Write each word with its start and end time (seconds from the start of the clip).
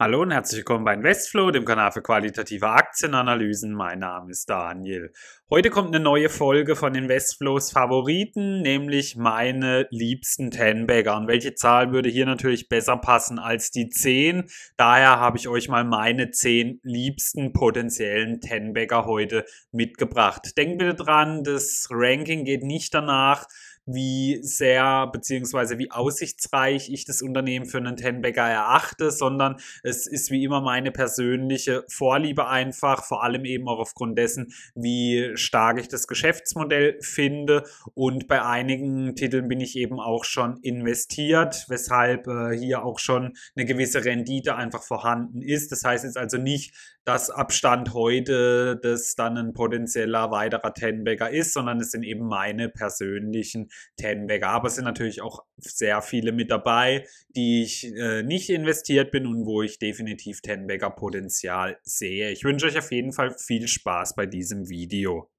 Hallo 0.00 0.22
und 0.22 0.30
herzlich 0.30 0.58
willkommen 0.58 0.84
bei 0.84 0.94
Investflow, 0.94 1.50
dem 1.50 1.64
Kanal 1.64 1.90
für 1.90 2.02
qualitative 2.02 2.68
Aktienanalysen. 2.68 3.72
Mein 3.72 3.98
Name 3.98 4.30
ist 4.30 4.48
Daniel. 4.48 5.12
Heute 5.50 5.70
kommt 5.70 5.88
eine 5.88 5.98
neue 5.98 6.28
Folge 6.28 6.76
von 6.76 6.94
Investflows 6.94 7.72
Favoriten, 7.72 8.62
nämlich 8.62 9.16
meine 9.16 9.88
liebsten 9.90 10.50
10-Bagger. 10.50 11.16
Und 11.16 11.26
welche 11.26 11.56
Zahl 11.56 11.90
würde 11.90 12.10
hier 12.10 12.26
natürlich 12.26 12.68
besser 12.68 12.96
passen 12.96 13.40
als 13.40 13.72
die 13.72 13.88
10? 13.88 14.44
Daher 14.76 15.18
habe 15.18 15.36
ich 15.36 15.48
euch 15.48 15.68
mal 15.68 15.82
meine 15.82 16.30
10 16.30 16.78
liebsten 16.84 17.52
potenziellen 17.52 18.38
10-Bagger 18.38 19.04
heute 19.04 19.46
mitgebracht. 19.72 20.56
Denkt 20.56 20.78
bitte 20.78 20.94
dran, 20.94 21.42
das 21.42 21.88
Ranking 21.90 22.44
geht 22.44 22.62
nicht 22.62 22.94
danach, 22.94 23.46
wie 23.88 24.40
sehr 24.42 25.06
beziehungsweise 25.06 25.78
wie 25.78 25.90
aussichtsreich 25.90 26.90
ich 26.90 27.06
das 27.06 27.22
Unternehmen 27.22 27.66
für 27.66 27.78
einen 27.78 27.96
Tenbagger 27.96 28.46
erachte, 28.46 29.10
sondern 29.10 29.56
es 29.82 30.06
ist 30.06 30.30
wie 30.30 30.44
immer 30.44 30.60
meine 30.60 30.92
persönliche 30.92 31.84
Vorliebe 31.88 32.48
einfach, 32.48 33.04
vor 33.04 33.24
allem 33.24 33.46
eben 33.46 33.66
auch 33.66 33.78
aufgrund 33.78 34.18
dessen, 34.18 34.52
wie 34.74 35.32
stark 35.34 35.80
ich 35.80 35.88
das 35.88 36.06
Geschäftsmodell 36.06 36.98
finde 37.00 37.64
und 37.94 38.28
bei 38.28 38.44
einigen 38.44 39.16
Titeln 39.16 39.48
bin 39.48 39.60
ich 39.60 39.76
eben 39.76 40.00
auch 40.00 40.24
schon 40.24 40.58
investiert, 40.58 41.64
weshalb 41.68 42.26
äh, 42.26 42.56
hier 42.56 42.84
auch 42.84 42.98
schon 42.98 43.32
eine 43.56 43.64
gewisse 43.64 44.04
Rendite 44.04 44.54
einfach 44.54 44.82
vorhanden 44.82 45.40
ist. 45.40 45.72
Das 45.72 45.84
heißt 45.84 46.04
jetzt 46.04 46.18
also 46.18 46.36
nicht, 46.36 46.74
dass 47.08 47.30
Abstand 47.30 47.94
heute 47.94 48.78
das 48.82 49.14
dann 49.14 49.38
ein 49.38 49.54
potenzieller 49.54 50.30
weiterer 50.30 50.74
Tenbagger 50.74 51.30
ist, 51.30 51.54
sondern 51.54 51.80
es 51.80 51.90
sind 51.90 52.02
eben 52.02 52.26
meine 52.26 52.68
persönlichen 52.68 53.70
Tenbagger. 53.96 54.48
Aber 54.48 54.68
es 54.68 54.76
sind 54.76 54.84
natürlich 54.84 55.20
auch 55.20 55.44
sehr 55.56 56.02
viele 56.02 56.32
mit 56.32 56.50
dabei, 56.50 57.06
die 57.28 57.62
ich 57.62 57.84
äh, 57.94 58.22
nicht 58.22 58.50
investiert 58.50 59.10
bin 59.10 59.26
und 59.26 59.46
wo 59.46 59.62
ich 59.62 59.78
definitiv 59.78 60.40
Tenbagger 60.40 60.90
Potenzial 60.90 61.78
sehe. 61.82 62.30
Ich 62.30 62.44
wünsche 62.44 62.66
euch 62.66 62.78
auf 62.78 62.92
jeden 62.92 63.12
Fall 63.12 63.36
viel 63.38 63.68
Spaß 63.68 64.14
bei 64.14 64.26
diesem 64.26 64.68
Video. 64.68 65.30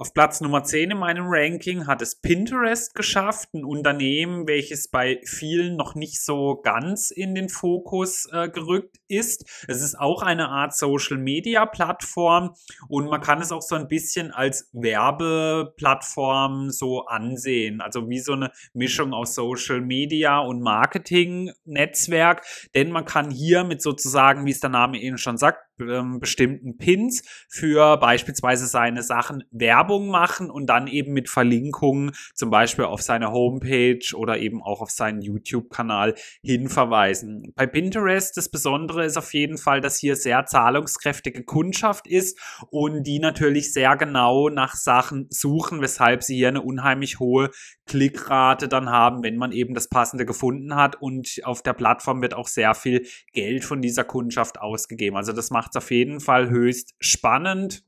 Auf 0.00 0.14
Platz 0.14 0.40
Nummer 0.40 0.64
10 0.64 0.92
in 0.92 0.96
meinem 0.96 1.26
Ranking 1.28 1.86
hat 1.86 2.00
es 2.00 2.18
Pinterest 2.18 2.94
geschafft, 2.94 3.52
ein 3.52 3.66
Unternehmen, 3.66 4.48
welches 4.48 4.88
bei 4.88 5.20
vielen 5.26 5.76
noch 5.76 5.94
nicht 5.94 6.24
so 6.24 6.58
ganz 6.62 7.10
in 7.10 7.34
den 7.34 7.50
Fokus 7.50 8.26
äh, 8.32 8.48
gerückt 8.48 8.96
ist. 9.08 9.44
Es 9.68 9.82
ist 9.82 10.00
auch 10.00 10.22
eine 10.22 10.48
Art 10.48 10.74
Social 10.74 11.18
Media 11.18 11.66
Plattform 11.66 12.54
und 12.88 13.10
man 13.10 13.20
kann 13.20 13.42
es 13.42 13.52
auch 13.52 13.60
so 13.60 13.74
ein 13.74 13.88
bisschen 13.88 14.30
als 14.30 14.70
Werbeplattform 14.72 16.70
so 16.70 17.04
ansehen. 17.04 17.82
Also 17.82 18.08
wie 18.08 18.20
so 18.20 18.32
eine 18.32 18.52
Mischung 18.72 19.12
aus 19.12 19.34
Social 19.34 19.82
Media 19.82 20.38
und 20.38 20.62
Marketing 20.62 21.52
Netzwerk, 21.66 22.42
denn 22.74 22.90
man 22.90 23.04
kann 23.04 23.30
hier 23.30 23.64
mit 23.64 23.82
sozusagen, 23.82 24.46
wie 24.46 24.52
es 24.52 24.60
der 24.60 24.70
Name 24.70 24.98
eben 24.98 25.18
schon 25.18 25.36
sagt, 25.36 25.60
ähm, 25.80 26.20
bestimmten 26.20 26.76
Pins 26.78 27.22
für 27.48 27.96
beispielsweise 27.96 28.66
seine 28.66 29.02
Sachen 29.02 29.44
Werbung 29.50 30.08
machen 30.08 30.50
und 30.50 30.66
dann 30.66 30.86
eben 30.86 31.12
mit 31.12 31.28
Verlinkungen 31.28 32.12
zum 32.34 32.50
Beispiel 32.50 32.84
auf 32.84 33.02
seine 33.02 33.32
Homepage 33.32 34.14
oder 34.14 34.38
eben 34.38 34.62
auch 34.62 34.80
auf 34.80 34.90
seinen 34.90 35.22
YouTube-Kanal 35.22 36.14
hinverweisen. 36.42 37.52
Bei 37.54 37.66
Pinterest 37.66 38.36
das 38.36 38.48
Besondere 38.48 39.04
ist 39.04 39.16
auf 39.16 39.32
jeden 39.34 39.58
Fall, 39.58 39.80
dass 39.80 39.98
hier 39.98 40.16
sehr 40.16 40.46
zahlungskräftige 40.46 41.44
Kundschaft 41.44 42.06
ist 42.06 42.38
und 42.70 43.04
die 43.04 43.18
natürlich 43.18 43.72
sehr 43.72 43.96
genau 43.96 44.48
nach 44.48 44.74
Sachen 44.74 45.26
suchen, 45.30 45.80
weshalb 45.80 46.22
sie 46.22 46.36
hier 46.36 46.48
eine 46.48 46.62
unheimlich 46.62 47.18
hohe 47.18 47.50
Klickrate 47.86 48.68
dann 48.68 48.90
haben, 48.90 49.22
wenn 49.22 49.36
man 49.36 49.52
eben 49.52 49.74
das 49.74 49.88
Passende 49.88 50.24
gefunden 50.24 50.76
hat 50.76 51.00
und 51.00 51.40
auf 51.44 51.62
der 51.62 51.72
Plattform 51.72 52.22
wird 52.22 52.34
auch 52.34 52.46
sehr 52.46 52.74
viel 52.74 53.06
Geld 53.32 53.64
von 53.64 53.82
dieser 53.82 54.04
Kundschaft 54.04 54.60
ausgegeben. 54.60 55.16
Also 55.16 55.32
das 55.32 55.50
macht 55.50 55.69
es 55.70 55.76
auf 55.76 55.90
jeden 55.90 56.20
Fall 56.20 56.50
höchst 56.50 56.94
spannend. 57.00 57.84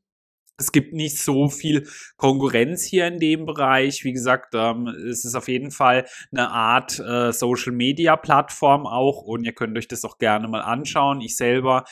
Es 0.59 0.71
gibt 0.71 0.93
nicht 0.93 1.19
so 1.19 1.49
viel 1.49 1.89
Konkurrenz 2.17 2.85
hier 2.85 3.07
in 3.07 3.19
dem 3.19 3.47
Bereich. 3.47 4.05
Wie 4.05 4.13
gesagt, 4.13 4.55
ähm, 4.55 4.87
es 4.87 5.25
ist 5.25 5.35
auf 5.35 5.49
jeden 5.49 5.71
Fall 5.71 6.07
eine 6.31 6.51
Art 6.51 6.99
äh, 7.01 7.33
Social 7.33 7.73
Media 7.73 8.17
Plattform 8.17 8.87
auch 8.87 9.23
und 9.23 9.45
ihr 9.45 9.55
könnt 9.55 9.77
euch 9.77 9.89
das 9.89 10.05
auch 10.05 10.19
gerne 10.19 10.47
mal 10.49 10.61
anschauen. 10.61 11.21
Ich 11.21 11.37
selber 11.37 11.85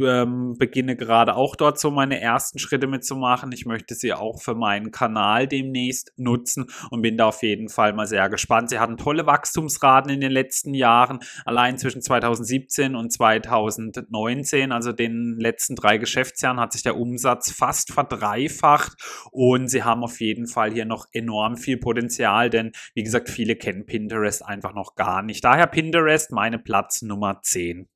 ähm, 0.00 0.56
beginne 0.58 0.96
gerade 0.96 1.34
auch 1.36 1.56
dort 1.56 1.78
so 1.78 1.90
meine 1.90 2.20
ersten 2.20 2.58
Schritte 2.58 2.86
mitzumachen. 2.86 3.52
Ich 3.52 3.66
möchte 3.66 3.94
sie 3.94 4.12
auch 4.12 4.40
für 4.40 4.54
meinen 4.54 4.90
Kanal 4.90 5.46
demnächst 5.46 6.12
nutzen 6.16 6.66
und 6.90 7.02
bin 7.02 7.16
da 7.16 7.26
auf 7.26 7.42
jeden 7.42 7.68
Fall 7.68 7.92
mal 7.92 8.06
sehr 8.06 8.28
gespannt. 8.28 8.70
Sie 8.70 8.78
hatten 8.78 8.96
tolle 8.96 9.26
Wachstumsraten 9.26 10.10
in 10.10 10.20
den 10.20 10.32
letzten 10.32 10.74
Jahren, 10.74 11.20
allein 11.44 11.78
zwischen 11.78 12.02
2017 12.02 12.94
und 12.94 13.12
2019, 13.12 14.72
also 14.72 14.92
den 14.92 15.36
letzten 15.38 15.74
drei 15.76 15.98
Geschäftsjahren, 15.98 16.60
hat 16.60 16.72
sich 16.72 16.82
der 16.82 16.96
Umsatz 16.96 17.50
fast 17.50 17.92
verdreifacht 17.92 18.96
und 19.30 19.68
sie 19.68 19.82
haben 19.82 20.04
auf 20.04 20.20
jeden 20.20 20.46
Fall 20.46 20.72
hier 20.72 20.84
noch 20.84 21.06
enorm 21.12 21.56
viel 21.56 21.78
Potenzial, 21.78 22.50
denn 22.50 22.72
wie 22.94 23.02
gesagt, 23.02 23.28
viele 23.28 23.56
kennen 23.56 23.86
Pinterest 23.86 24.44
einfach 24.44 24.74
noch 24.74 24.94
gar 24.94 25.22
nicht. 25.22 25.44
Daher 25.44 25.66
Pinterest 25.66 26.32
meine 26.32 26.58
Platz 26.58 27.02
Nummer 27.02 27.40
10. 27.42 27.88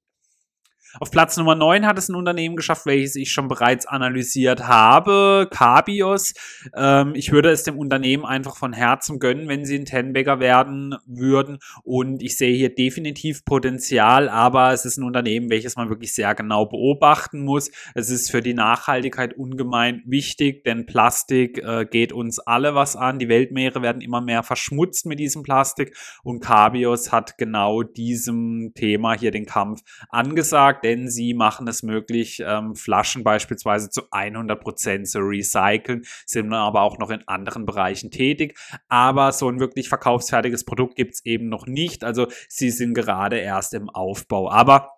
Auf 1.00 1.12
Platz 1.12 1.36
Nummer 1.36 1.54
9 1.54 1.86
hat 1.86 1.96
es 1.96 2.08
ein 2.08 2.16
Unternehmen 2.16 2.56
geschafft, 2.56 2.84
welches 2.84 3.14
ich 3.14 3.30
schon 3.30 3.46
bereits 3.46 3.86
analysiert 3.86 4.66
habe, 4.66 5.48
Cabios. 5.48 6.34
Ähm, 6.74 7.12
ich 7.14 7.30
würde 7.30 7.50
es 7.50 7.62
dem 7.62 7.78
Unternehmen 7.78 8.24
einfach 8.24 8.56
von 8.56 8.72
Herzen 8.72 9.20
gönnen, 9.20 9.48
wenn 9.48 9.64
sie 9.64 9.78
ein 9.78 9.84
Tenbagger 9.84 10.40
werden 10.40 10.96
würden. 11.06 11.58
Und 11.84 12.20
ich 12.20 12.36
sehe 12.36 12.56
hier 12.56 12.74
definitiv 12.74 13.44
Potenzial, 13.44 14.28
aber 14.28 14.72
es 14.72 14.84
ist 14.84 14.96
ein 14.96 15.04
Unternehmen, 15.04 15.50
welches 15.50 15.76
man 15.76 15.88
wirklich 15.88 16.12
sehr 16.12 16.34
genau 16.34 16.66
beobachten 16.66 17.44
muss. 17.44 17.70
Es 17.94 18.10
ist 18.10 18.32
für 18.32 18.42
die 18.42 18.54
Nachhaltigkeit 18.54 19.34
ungemein 19.34 20.02
wichtig, 20.04 20.64
denn 20.64 20.84
Plastik 20.84 21.58
äh, 21.58 21.86
geht 21.88 22.12
uns 22.12 22.40
alle 22.40 22.74
was 22.74 22.96
an. 22.96 23.20
Die 23.20 23.28
Weltmeere 23.28 23.82
werden 23.82 24.02
immer 24.02 24.20
mehr 24.20 24.42
verschmutzt 24.42 25.06
mit 25.06 25.20
diesem 25.20 25.44
Plastik 25.44 25.96
und 26.24 26.40
Cabios 26.40 27.12
hat 27.12 27.38
genau 27.38 27.84
diesem 27.84 28.72
Thema 28.74 29.12
hier 29.14 29.30
den 29.30 29.46
Kampf 29.46 29.82
angesagt 30.08 30.87
denn 30.88 31.08
sie 31.08 31.34
machen 31.34 31.68
es 31.68 31.82
möglich, 31.82 32.42
ähm, 32.44 32.74
Flaschen 32.74 33.24
beispielsweise 33.24 33.90
zu 33.90 34.10
100% 34.10 35.04
zu 35.04 35.18
recyceln, 35.18 36.04
sind 36.26 36.52
aber 36.52 36.82
auch 36.82 36.98
noch 36.98 37.10
in 37.10 37.26
anderen 37.26 37.66
Bereichen 37.66 38.10
tätig. 38.10 38.58
Aber 38.88 39.32
so 39.32 39.48
ein 39.48 39.60
wirklich 39.60 39.88
verkaufsfertiges 39.88 40.64
Produkt 40.64 40.96
gibt 40.96 41.14
es 41.14 41.24
eben 41.24 41.48
noch 41.48 41.66
nicht. 41.66 42.04
Also 42.04 42.28
sie 42.48 42.70
sind 42.70 42.94
gerade 42.94 43.38
erst 43.38 43.74
im 43.74 43.90
Aufbau. 43.90 44.50
Aber 44.50 44.97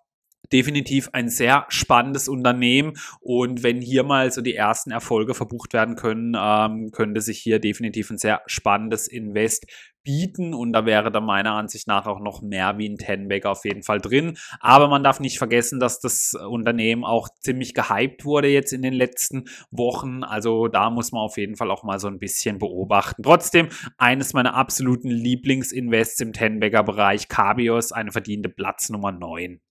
definitiv 0.53 1.09
ein 1.13 1.29
sehr 1.29 1.65
spannendes 1.69 2.27
Unternehmen 2.27 2.93
und 3.19 3.63
wenn 3.63 3.81
hier 3.81 4.03
mal 4.03 4.31
so 4.31 4.41
die 4.41 4.55
ersten 4.55 4.91
Erfolge 4.91 5.33
verbucht 5.33 5.73
werden 5.73 5.95
können, 5.95 6.35
ähm, 6.37 6.91
könnte 6.91 7.21
sich 7.21 7.39
hier 7.39 7.59
definitiv 7.59 8.09
ein 8.11 8.17
sehr 8.17 8.41
spannendes 8.45 9.07
Invest 9.07 9.65
bieten 10.03 10.53
und 10.53 10.73
da 10.73 10.85
wäre 10.85 11.11
dann 11.11 11.25
meiner 11.25 11.53
Ansicht 11.53 11.87
nach 11.87 12.07
auch 12.07 12.19
noch 12.19 12.41
mehr 12.41 12.77
wie 12.77 12.89
ein 12.89 12.97
Tenback 12.97 13.45
auf 13.45 13.65
jeden 13.65 13.83
Fall 13.83 13.99
drin. 13.99 14.37
Aber 14.59 14.87
man 14.87 15.03
darf 15.03 15.19
nicht 15.19 15.37
vergessen, 15.37 15.79
dass 15.79 15.99
das 15.99 16.33
Unternehmen 16.33 17.03
auch 17.03 17.29
ziemlich 17.39 17.73
gehypt 17.73 18.25
wurde 18.25 18.47
jetzt 18.47 18.73
in 18.73 18.81
den 18.81 18.93
letzten 18.93 19.45
Wochen. 19.69 20.23
Also 20.23 20.67
da 20.67 20.89
muss 20.89 21.11
man 21.11 21.21
auf 21.21 21.37
jeden 21.37 21.55
Fall 21.55 21.71
auch 21.71 21.83
mal 21.83 21.99
so 21.99 22.07
ein 22.07 22.19
bisschen 22.19 22.57
beobachten. 22.57 23.23
Trotzdem 23.23 23.69
eines 23.97 24.33
meiner 24.33 24.55
absoluten 24.55 25.09
Lieblingsinvests 25.09 26.19
im 26.21 26.33
Tenbagger 26.33 26.83
Bereich, 26.83 27.27
Cabios, 27.27 27.91
eine 27.91 28.11
verdiente 28.11 28.49
Platz 28.49 28.89
Nummer 28.89 29.11
9. 29.11 29.61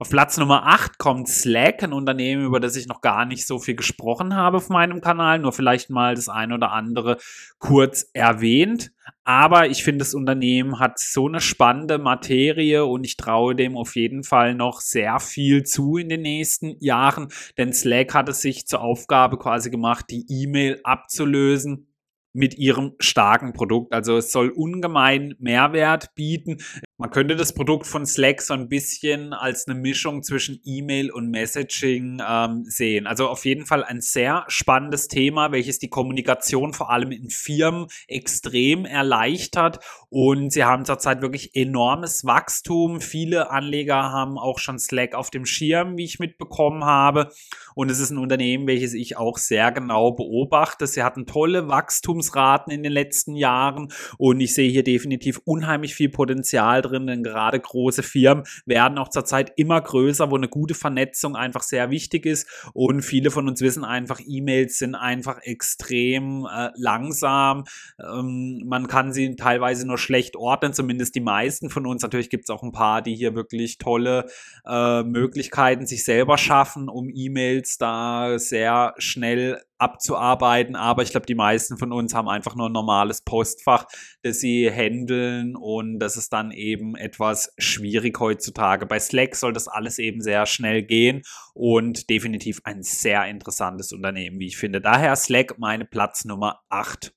Auf 0.00 0.10
Platz 0.10 0.36
Nummer 0.36 0.64
8 0.64 0.96
kommt 0.98 1.26
Slack, 1.26 1.82
ein 1.82 1.92
Unternehmen, 1.92 2.44
über 2.44 2.60
das 2.60 2.76
ich 2.76 2.86
noch 2.86 3.00
gar 3.00 3.24
nicht 3.24 3.44
so 3.44 3.58
viel 3.58 3.74
gesprochen 3.74 4.36
habe 4.36 4.58
auf 4.58 4.68
meinem 4.68 5.00
Kanal, 5.00 5.40
nur 5.40 5.52
vielleicht 5.52 5.90
mal 5.90 6.14
das 6.14 6.28
eine 6.28 6.54
oder 6.54 6.70
andere 6.70 7.16
kurz 7.58 8.08
erwähnt. 8.12 8.92
Aber 9.24 9.66
ich 9.66 9.82
finde, 9.82 9.98
das 9.98 10.14
Unternehmen 10.14 10.78
hat 10.78 11.00
so 11.00 11.26
eine 11.26 11.40
spannende 11.40 11.98
Materie 11.98 12.86
und 12.86 13.02
ich 13.02 13.16
traue 13.16 13.56
dem 13.56 13.76
auf 13.76 13.96
jeden 13.96 14.22
Fall 14.22 14.54
noch 14.54 14.80
sehr 14.80 15.18
viel 15.18 15.64
zu 15.64 15.96
in 15.96 16.08
den 16.08 16.22
nächsten 16.22 16.76
Jahren, 16.78 17.26
denn 17.56 17.72
Slack 17.72 18.14
hat 18.14 18.28
es 18.28 18.40
sich 18.40 18.68
zur 18.68 18.82
Aufgabe 18.82 19.36
quasi 19.36 19.68
gemacht, 19.68 20.04
die 20.10 20.24
E-Mail 20.28 20.78
abzulösen 20.84 21.88
mit 22.32 22.56
ihrem 22.56 22.92
starken 23.00 23.52
Produkt. 23.52 23.92
Also 23.92 24.16
es 24.16 24.30
soll 24.30 24.50
ungemein 24.50 25.34
Mehrwert 25.40 26.14
bieten. 26.14 26.58
Man 27.00 27.10
könnte 27.10 27.36
das 27.36 27.54
Produkt 27.54 27.86
von 27.86 28.04
Slack 28.06 28.42
so 28.42 28.54
ein 28.54 28.68
bisschen 28.68 29.32
als 29.32 29.68
eine 29.68 29.78
Mischung 29.78 30.24
zwischen 30.24 30.60
E-Mail 30.64 31.12
und 31.12 31.30
Messaging 31.30 32.20
ähm, 32.28 32.64
sehen. 32.64 33.06
Also 33.06 33.28
auf 33.28 33.44
jeden 33.44 33.66
Fall 33.66 33.84
ein 33.84 34.00
sehr 34.00 34.44
spannendes 34.48 35.06
Thema, 35.06 35.52
welches 35.52 35.78
die 35.78 35.90
Kommunikation 35.90 36.72
vor 36.72 36.90
allem 36.90 37.12
in 37.12 37.30
Firmen 37.30 37.86
extrem 38.08 38.84
erleichtert. 38.84 39.78
Und 40.08 40.52
sie 40.52 40.64
haben 40.64 40.84
zurzeit 40.84 41.22
wirklich 41.22 41.54
enormes 41.54 42.24
Wachstum. 42.24 43.00
Viele 43.00 43.52
Anleger 43.52 44.10
haben 44.10 44.36
auch 44.36 44.58
schon 44.58 44.80
Slack 44.80 45.14
auf 45.14 45.30
dem 45.30 45.46
Schirm, 45.46 45.96
wie 45.98 46.04
ich 46.04 46.18
mitbekommen 46.18 46.84
habe. 46.84 47.28
Und 47.76 47.92
es 47.92 48.00
ist 48.00 48.10
ein 48.10 48.18
Unternehmen, 48.18 48.66
welches 48.66 48.92
ich 48.92 49.16
auch 49.16 49.38
sehr 49.38 49.70
genau 49.70 50.10
beobachte. 50.10 50.88
Sie 50.88 51.04
hatten 51.04 51.26
tolle 51.26 51.68
Wachstumsraten 51.68 52.72
in 52.72 52.82
den 52.82 52.90
letzten 52.90 53.36
Jahren 53.36 53.92
und 54.16 54.40
ich 54.40 54.52
sehe 54.52 54.68
hier 54.68 54.82
definitiv 54.82 55.40
unheimlich 55.44 55.94
viel 55.94 56.08
Potenzial 56.08 56.87
drin, 56.88 57.06
denn 57.06 57.22
gerade 57.22 57.60
große 57.60 58.02
Firmen 58.02 58.44
werden 58.66 58.98
auch 58.98 59.08
zurzeit 59.08 59.52
immer 59.56 59.80
größer, 59.80 60.30
wo 60.30 60.36
eine 60.36 60.48
gute 60.48 60.74
Vernetzung 60.74 61.36
einfach 61.36 61.62
sehr 61.62 61.90
wichtig 61.90 62.26
ist. 62.26 62.48
Und 62.72 63.02
viele 63.02 63.30
von 63.30 63.48
uns 63.48 63.60
wissen 63.60 63.84
einfach, 63.84 64.20
E-Mails 64.24 64.78
sind 64.78 64.94
einfach 64.94 65.38
extrem 65.42 66.46
äh, 66.46 66.70
langsam. 66.76 67.64
Ähm, 67.98 68.62
man 68.66 68.88
kann 68.88 69.12
sie 69.12 69.36
teilweise 69.36 69.86
nur 69.86 69.98
schlecht 69.98 70.36
ordnen, 70.36 70.72
zumindest 70.72 71.14
die 71.14 71.20
meisten 71.20 71.70
von 71.70 71.86
uns. 71.86 72.02
Natürlich 72.02 72.30
gibt 72.30 72.44
es 72.44 72.50
auch 72.50 72.62
ein 72.62 72.72
paar, 72.72 73.02
die 73.02 73.14
hier 73.14 73.34
wirklich 73.34 73.78
tolle 73.78 74.26
äh, 74.66 75.02
Möglichkeiten 75.02 75.86
sich 75.86 76.04
selber 76.04 76.38
schaffen, 76.38 76.88
um 76.88 77.10
E-Mails 77.12 77.78
da 77.78 78.38
sehr 78.38 78.94
schnell 78.98 79.62
abzuarbeiten, 79.78 80.76
aber 80.76 81.02
ich 81.02 81.10
glaube, 81.10 81.26
die 81.26 81.34
meisten 81.34 81.78
von 81.78 81.92
uns 81.92 82.14
haben 82.14 82.28
einfach 82.28 82.54
nur 82.54 82.68
ein 82.68 82.72
normales 82.72 83.22
Postfach, 83.22 83.86
das 84.22 84.40
sie 84.40 84.70
handeln 84.70 85.56
und 85.56 85.98
das 85.98 86.16
ist 86.16 86.32
dann 86.32 86.50
eben 86.50 86.96
etwas 86.96 87.52
schwierig 87.58 88.18
heutzutage. 88.20 88.86
Bei 88.86 88.98
Slack 88.98 89.36
soll 89.36 89.52
das 89.52 89.68
alles 89.68 89.98
eben 89.98 90.20
sehr 90.20 90.46
schnell 90.46 90.82
gehen 90.82 91.22
und 91.54 92.10
definitiv 92.10 92.60
ein 92.64 92.82
sehr 92.82 93.26
interessantes 93.26 93.92
Unternehmen, 93.92 94.38
wie 94.38 94.46
ich 94.46 94.56
finde. 94.56 94.80
Daher 94.80 95.14
Slack 95.16 95.58
meine 95.58 95.84
Platz 95.84 96.24
Nummer 96.24 96.60
8. 96.68 97.12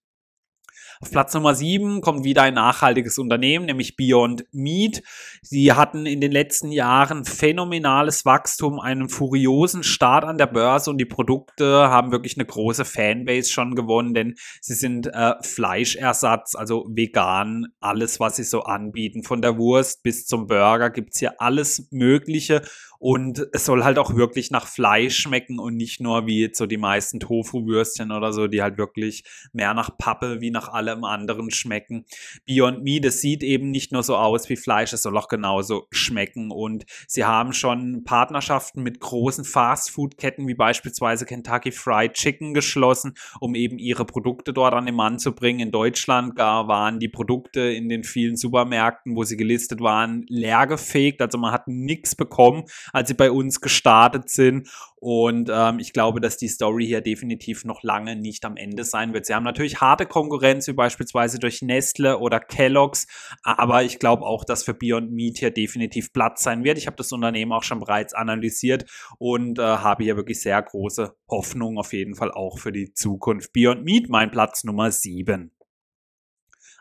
Auf 1.02 1.10
Platz 1.10 1.34
Nummer 1.34 1.56
7 1.56 2.02
kommt 2.02 2.24
wieder 2.24 2.44
ein 2.44 2.54
nachhaltiges 2.54 3.18
Unternehmen, 3.18 3.66
nämlich 3.66 3.96
Beyond 3.96 4.46
Meat. 4.52 5.02
Sie 5.42 5.74
hatten 5.74 6.06
in 6.06 6.22
den 6.22 6.32
letzten 6.32 6.72
Jahren 6.72 7.26
phänomenales 7.26 8.24
Wachstum, 8.24 8.80
einen 8.80 9.10
furiosen 9.10 9.82
Start 9.82 10.24
an 10.24 10.38
der 10.38 10.46
Börse 10.46 10.92
und 10.92 11.00
die 11.00 11.06
Produkte 11.06 11.90
haben 11.90 12.12
wirklich 12.12 12.38
eine 12.38 12.46
große 12.46 12.86
Fanbase 12.86 13.52
schon 13.52 13.74
gewonnen, 13.74 14.14
denn 14.14 14.36
sie 14.62 14.76
sind 14.76 15.08
äh, 15.08 15.34
Fleischersatz, 15.42 16.54
also 16.54 16.86
vegan, 16.88 17.70
alles, 17.80 18.20
was 18.20 18.36
sie 18.36 18.44
so 18.44 18.62
anbieten. 18.62 19.24
Von 19.24 19.42
der 19.42 19.58
Wurst 19.58 20.04
bis 20.04 20.28
zum 20.28 20.46
Burger 20.46 20.92
gibt's 20.92 21.18
hier 21.18 21.42
alles 21.42 21.88
Mögliche 21.90 22.62
und 23.02 23.48
es 23.52 23.66
soll 23.66 23.84
halt 23.84 23.98
auch 23.98 24.16
wirklich 24.16 24.52
nach 24.52 24.68
Fleisch 24.68 25.18
schmecken 25.18 25.58
und 25.58 25.76
nicht 25.76 26.00
nur 26.02 26.28
wie 26.28 26.42
jetzt 26.42 26.60
so 26.60 26.68
die 26.68 26.78
meisten 26.78 27.20
Tofu-Würstchen 27.20 28.12
oder 28.12 28.32
so, 28.32 28.46
die 28.46 28.62
halt 28.62 28.78
wirklich 28.78 29.24
mehr 29.54 29.74
nach 29.74 29.98
Pappe 29.98 30.40
wie 30.40 30.52
nach 30.52 30.70
allem 30.70 31.04
anderen 31.04 31.50
schmecken. 31.50 32.06
Beyond 32.46 32.84
Meat, 32.84 33.04
das 33.04 33.20
sieht 33.20 33.42
eben 33.42 33.72
nicht 33.72 33.92
nur 33.92 34.04
so 34.04 34.18
aus 34.18 34.48
wie 34.50 34.56
Fleisch, 34.56 34.94
es 34.94 35.02
soll 35.02 35.18
auch 35.18 35.30
genauso 35.30 35.88
schmecken. 35.90 36.52
Und 36.52 36.86
sie 37.08 37.26
haben 37.26 37.54
schon 37.54 38.04
Partnerschaften 38.04 38.84
mit 38.84 39.00
großen 39.00 39.46
Fast-Food-Ketten 39.46 40.48
wie 40.48 40.54
beispielsweise 40.54 41.26
Kentucky 41.26 41.72
Fried 41.72 42.14
Chicken 42.14 42.54
geschlossen, 42.54 43.16
um 43.40 43.56
eben 43.56 43.80
ihre 43.80 44.06
Produkte 44.06 44.54
dort 44.54 44.76
an 44.76 44.86
den 44.86 44.94
Mann 44.94 45.18
zu 45.18 45.34
bringen. 45.34 45.60
In 45.60 45.72
Deutschland 45.72 46.36
gar 46.36 46.68
waren 46.68 47.00
die 47.00 47.10
Produkte 47.10 47.62
in 47.62 47.90
den 47.90 48.04
vielen 48.04 48.36
Supermärkten, 48.36 49.16
wo 49.16 49.24
sie 49.24 49.38
gelistet 49.38 49.82
waren, 49.82 50.24
leergefegt. 50.30 51.20
Also 51.24 51.40
man 51.40 51.52
hat 51.52 51.68
nichts 51.68 52.16
bekommen 52.16 52.66
als 52.94 53.08
sie 53.08 53.14
bei 53.14 53.32
uns 53.32 53.62
gestartet 53.62 54.30
sind. 54.30 54.70
Und 54.98 55.50
ähm, 55.52 55.80
ich 55.80 55.94
glaube, 55.94 56.22
dass 56.22 56.38
die 56.38 56.48
Story 56.48 56.86
hier 56.86 57.02
definitiv 57.02 57.66
noch 57.66 57.82
lange 57.82 58.16
nicht 58.16 58.46
am 58.46 58.56
Ende 58.56 58.84
sein 58.84 59.14
wird. 59.14 59.26
Sie 59.26 59.34
haben 59.34 59.44
natürlich 59.44 59.82
harte 59.82 60.06
Konkurrenz, 60.06 60.68
wie 60.68 60.74
beispielsweise 60.74 61.40
durch 61.40 61.64
Nestle 61.64 62.20
oder 62.20 62.40
Kellogg's, 62.40 63.08
aber 63.42 63.84
ich 63.84 63.98
glaube 63.98 64.26
auch, 64.26 64.46
dass 64.46 64.64
für 64.64 64.76
Beyond 64.76 65.12
Meat 65.12 65.40
hier 65.40 65.52
definitiv 65.52 66.14
Platz 66.14 66.44
sein 66.44 66.64
wird. 66.64 66.78
Ich 66.78 66.86
habe 66.86 66.98
das 66.98 67.12
Unternehmen 67.12 67.52
auch 67.52 67.64
schon 67.64 67.80
bereits 67.80 68.14
analysiert 68.14 68.86
und 69.18 69.58
äh, 69.58 69.64
habe 69.64 70.04
hier 70.04 70.18
wirklich 70.18 70.40
sehr 70.40 70.62
große 70.62 71.16
Hoffnung 71.28 71.80
auf 71.80 71.94
jeden 71.94 72.16
Fall 72.16 72.32
auch 72.32 72.60
für 72.60 72.72
die 72.72 72.94
Zukunft. 72.94 73.54
Beyond 73.54 73.84
Meat, 73.84 74.08
mein 74.10 74.30
Platz 74.30 74.64
Nummer 74.64 74.92
7. 74.92 75.52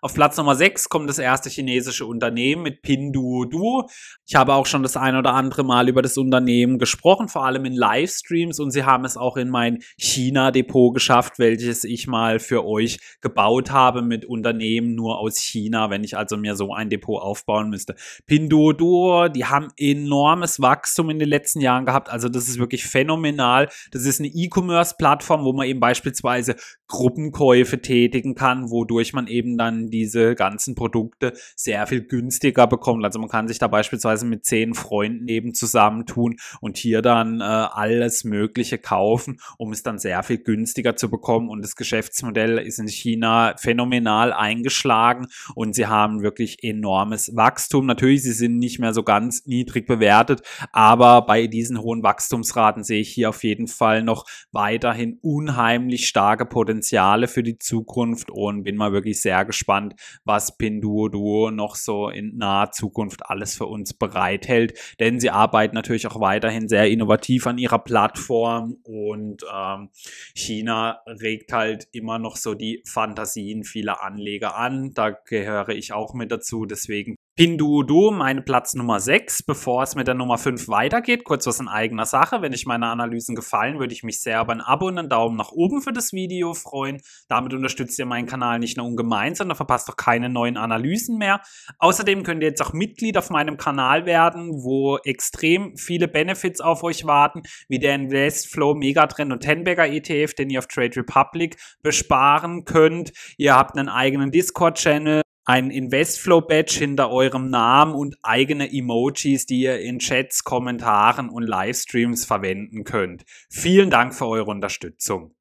Auf 0.02 0.14
Platz 0.14 0.38
Nummer 0.38 0.54
6 0.54 0.88
kommt 0.88 1.10
das 1.10 1.18
erste 1.18 1.50
chinesische 1.50 2.06
Unternehmen 2.06 2.62
mit 2.62 2.80
Pinduoduo. 2.80 3.86
Ich 4.26 4.34
habe 4.34 4.54
auch 4.54 4.64
schon 4.64 4.82
das 4.82 4.96
ein 4.96 5.14
oder 5.14 5.34
andere 5.34 5.62
Mal 5.62 5.90
über 5.90 6.00
das 6.00 6.16
Unternehmen 6.16 6.78
gesprochen, 6.78 7.28
vor 7.28 7.44
allem 7.44 7.66
in 7.66 7.74
Livestreams 7.74 8.60
und 8.60 8.70
sie 8.70 8.84
haben 8.84 9.04
es 9.04 9.18
auch 9.18 9.36
in 9.36 9.50
mein 9.50 9.82
China-Depot 9.98 10.94
geschafft, 10.94 11.38
welches 11.38 11.84
ich 11.84 12.06
mal 12.06 12.38
für 12.38 12.64
euch 12.64 12.98
gebaut 13.20 13.72
habe 13.72 14.00
mit 14.00 14.24
Unternehmen 14.24 14.94
nur 14.94 15.18
aus 15.18 15.36
China, 15.36 15.90
wenn 15.90 16.02
ich 16.02 16.16
also 16.16 16.38
mir 16.38 16.56
so 16.56 16.72
ein 16.72 16.88
Depot 16.88 17.20
aufbauen 17.20 17.68
müsste. 17.68 17.94
Pinduoduo, 18.24 19.28
die 19.28 19.44
haben 19.44 19.68
enormes 19.76 20.62
Wachstum 20.62 21.10
in 21.10 21.18
den 21.18 21.28
letzten 21.28 21.60
Jahren 21.60 21.84
gehabt, 21.84 22.08
also 22.08 22.30
das 22.30 22.48
ist 22.48 22.58
wirklich 22.58 22.84
phänomenal. 22.84 23.68
Das 23.90 24.06
ist 24.06 24.18
eine 24.18 24.28
E-Commerce-Plattform, 24.28 25.44
wo 25.44 25.52
man 25.52 25.66
eben 25.66 25.80
beispielsweise 25.80 26.56
Gruppenkäufe 26.88 27.82
tätigen 27.82 28.34
kann, 28.34 28.70
wodurch 28.70 29.12
man 29.12 29.26
eben 29.26 29.58
dann 29.58 29.89
diese 29.90 30.34
ganzen 30.34 30.74
Produkte 30.74 31.32
sehr 31.56 31.86
viel 31.86 32.02
günstiger 32.06 32.66
bekommt. 32.66 33.04
Also 33.04 33.18
man 33.18 33.28
kann 33.28 33.48
sich 33.48 33.58
da 33.58 33.68
beispielsweise 33.68 34.26
mit 34.26 34.44
zehn 34.44 34.74
Freunden 34.74 35.28
eben 35.28 35.54
zusammentun 35.54 36.36
und 36.60 36.76
hier 36.76 37.02
dann 37.02 37.40
äh, 37.40 37.44
alles 37.44 38.24
Mögliche 38.24 38.78
kaufen, 38.78 39.40
um 39.58 39.72
es 39.72 39.82
dann 39.82 39.98
sehr 39.98 40.22
viel 40.22 40.38
günstiger 40.38 40.96
zu 40.96 41.10
bekommen. 41.10 41.48
Und 41.48 41.62
das 41.62 41.76
Geschäftsmodell 41.76 42.58
ist 42.58 42.78
in 42.78 42.88
China 42.88 43.54
phänomenal 43.58 44.32
eingeschlagen 44.32 45.26
und 45.54 45.74
sie 45.74 45.86
haben 45.86 46.22
wirklich 46.22 46.62
enormes 46.62 47.34
Wachstum. 47.36 47.86
Natürlich, 47.86 48.22
sie 48.22 48.32
sind 48.32 48.58
nicht 48.58 48.78
mehr 48.78 48.94
so 48.94 49.02
ganz 49.02 49.46
niedrig 49.46 49.86
bewertet, 49.86 50.42
aber 50.72 51.22
bei 51.22 51.46
diesen 51.46 51.80
hohen 51.80 52.02
Wachstumsraten 52.02 52.84
sehe 52.84 53.00
ich 53.00 53.10
hier 53.10 53.28
auf 53.28 53.44
jeden 53.44 53.68
Fall 53.68 54.02
noch 54.02 54.26
weiterhin 54.52 55.18
unheimlich 55.22 56.06
starke 56.06 56.46
Potenziale 56.46 57.28
für 57.28 57.42
die 57.42 57.58
Zukunft 57.58 58.30
und 58.30 58.64
bin 58.64 58.76
mal 58.76 58.92
wirklich 58.92 59.20
sehr 59.20 59.44
gespannt, 59.44 59.79
gespannt, 59.80 59.94
was 60.24 60.56
Pinduoduo 60.56 61.50
noch 61.50 61.76
so 61.76 62.08
in 62.08 62.36
naher 62.36 62.72
Zukunft 62.72 63.26
alles 63.26 63.56
für 63.56 63.66
uns 63.66 63.94
bereithält. 63.94 64.78
Denn 64.98 65.20
sie 65.20 65.30
arbeiten 65.30 65.74
natürlich 65.74 66.06
auch 66.06 66.20
weiterhin 66.20 66.68
sehr 66.68 66.88
innovativ 66.88 67.46
an 67.46 67.58
ihrer 67.58 67.78
Plattform 67.78 68.76
und 68.82 69.44
ähm, 69.52 69.90
China 70.34 71.00
regt 71.06 71.52
halt 71.52 71.88
immer 71.92 72.18
noch 72.18 72.36
so 72.36 72.54
die 72.54 72.82
Fantasien 72.86 73.64
vieler 73.64 74.02
Anleger 74.02 74.56
an. 74.56 74.92
Da 74.94 75.10
gehöre 75.10 75.70
ich 75.70 75.92
auch 75.92 76.14
mit 76.14 76.30
dazu. 76.30 76.66
Deswegen 76.66 77.16
Pinduoduo, 77.36 78.10
meine 78.10 78.42
Platz 78.42 78.74
Nummer 78.74 79.00
6, 79.00 79.44
bevor 79.44 79.82
es 79.82 79.94
mit 79.94 80.06
der 80.06 80.14
Nummer 80.14 80.36
5 80.36 80.68
weitergeht. 80.68 81.24
Kurz 81.24 81.46
was 81.46 81.58
in 81.58 81.68
eigener 81.68 82.04
Sache. 82.04 82.42
Wenn 82.42 82.52
euch 82.52 82.66
meine 82.66 82.88
Analysen 82.88 83.34
gefallen, 83.34 83.78
würde 83.78 83.94
ich 83.94 84.02
mich 84.02 84.20
sehr 84.20 84.42
über 84.42 84.52
ein 84.52 84.60
Abo 84.60 84.88
und 84.88 84.98
einen 84.98 85.08
Daumen 85.08 85.36
nach 85.36 85.50
oben 85.50 85.80
für 85.80 85.92
das 85.92 86.12
Video 86.12 86.52
freuen. 86.52 87.00
Damit 87.28 87.54
unterstützt 87.54 87.98
ihr 87.98 88.04
meinen 88.04 88.26
Kanal 88.26 88.58
nicht 88.58 88.76
nur 88.76 88.84
ungemein, 88.84 89.34
sondern 89.34 89.56
verpasst 89.56 89.88
auch 89.88 89.96
keine 89.96 90.28
neuen 90.28 90.58
Analysen 90.58 91.16
mehr. 91.16 91.40
Außerdem 91.78 92.24
könnt 92.24 92.42
ihr 92.42 92.48
jetzt 92.48 92.60
auch 92.60 92.74
Mitglied 92.74 93.16
auf 93.16 93.30
meinem 93.30 93.56
Kanal 93.56 94.04
werden, 94.04 94.50
wo 94.62 94.98
extrem 94.98 95.76
viele 95.78 96.08
Benefits 96.08 96.60
auf 96.60 96.82
euch 96.82 97.06
warten, 97.06 97.42
wie 97.68 97.78
der 97.78 97.94
Investflow 97.94 98.74
Megatrend 98.74 99.32
und 99.32 99.40
Tenbagger 99.40 99.86
ETF, 99.86 100.34
den 100.34 100.50
ihr 100.50 100.58
auf 100.58 100.66
Trade 100.66 100.94
Republic 100.96 101.56
besparen 101.82 102.66
könnt. 102.66 103.12
Ihr 103.38 103.54
habt 103.54 103.78
einen 103.78 103.88
eigenen 103.88 104.30
Discord-Channel 104.30 105.22
ein 105.44 105.70
Investflow-Badge 105.70 106.78
hinter 106.78 107.10
eurem 107.10 107.50
Namen 107.50 107.94
und 107.94 108.16
eigene 108.22 108.72
Emojis, 108.72 109.46
die 109.46 109.62
ihr 109.62 109.80
in 109.80 109.98
Chats, 109.98 110.44
Kommentaren 110.44 111.28
und 111.28 111.44
Livestreams 111.44 112.24
verwenden 112.24 112.84
könnt. 112.84 113.24
Vielen 113.50 113.90
Dank 113.90 114.14
für 114.14 114.26
eure 114.26 114.50
Unterstützung. 114.50 115.34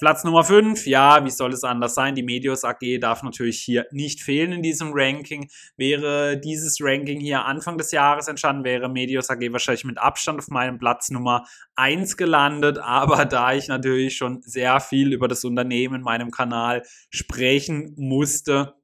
Platz 0.00 0.22
Nummer 0.22 0.44
5, 0.44 0.86
ja, 0.86 1.24
wie 1.24 1.30
soll 1.30 1.52
es 1.52 1.64
anders 1.64 1.96
sein? 1.96 2.14
Die 2.14 2.22
Medios 2.22 2.62
AG 2.62 3.00
darf 3.00 3.24
natürlich 3.24 3.58
hier 3.60 3.86
nicht 3.90 4.20
fehlen 4.22 4.52
in 4.52 4.62
diesem 4.62 4.92
Ranking. 4.92 5.50
Wäre 5.76 6.38
dieses 6.38 6.78
Ranking 6.80 7.18
hier 7.18 7.44
Anfang 7.44 7.78
des 7.78 7.90
Jahres 7.90 8.28
entstanden, 8.28 8.62
wäre 8.62 8.88
Medios 8.88 9.28
AG 9.28 9.40
wahrscheinlich 9.50 9.84
mit 9.84 9.98
Abstand 9.98 10.38
auf 10.38 10.48
meinem 10.48 10.78
Platz 10.78 11.10
Nummer 11.10 11.46
1 11.74 12.16
gelandet. 12.16 12.78
Aber 12.78 13.24
da 13.24 13.52
ich 13.54 13.66
natürlich 13.66 14.16
schon 14.16 14.40
sehr 14.42 14.78
viel 14.78 15.12
über 15.12 15.26
das 15.26 15.44
Unternehmen 15.44 15.96
in 15.96 16.02
meinem 16.02 16.30
Kanal 16.30 16.84
sprechen 17.10 17.94
musste, 17.96 18.77